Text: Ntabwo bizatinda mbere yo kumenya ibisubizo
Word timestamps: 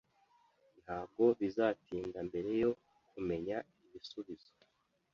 Ntabwo 0.83 1.23
bizatinda 1.39 2.17
mbere 2.29 2.49
yo 2.61 2.71
kumenya 3.11 3.57
ibisubizo 3.85 4.51